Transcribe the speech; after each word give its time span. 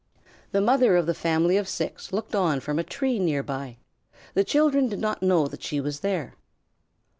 The 0.51 0.61
mother 0.61 0.95
of 0.97 1.05
the 1.05 1.13
family 1.13 1.57
of 1.57 1.67
six 1.69 2.11
looked 2.11 2.33
on 2.33 2.59
from 2.59 2.79
a 2.79 2.83
tree 2.83 3.19
near 3.19 3.43
by. 3.43 3.77
The 4.33 4.43
children 4.43 4.89
did 4.89 4.97
not 4.97 5.21
know 5.21 5.47
that 5.47 5.61
she 5.61 5.79
was 5.79 5.99
there. 5.99 6.33